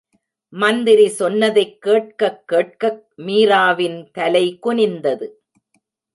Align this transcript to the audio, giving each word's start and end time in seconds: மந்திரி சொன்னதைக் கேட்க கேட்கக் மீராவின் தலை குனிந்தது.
மந்திரி 0.53 1.07
சொன்னதைக் 1.07 1.81
கேட்க 1.81 2.43
கேட்கக் 2.45 3.05
மீராவின் 3.17 4.09
தலை 4.11 4.59
குனிந்தது. 4.63 5.27